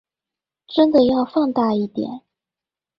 [0.65, 2.21] 真的要放大一點